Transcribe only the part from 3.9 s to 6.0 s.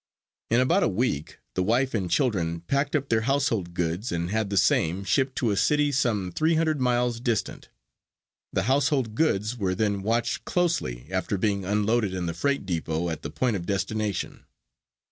and had the same shipped to a city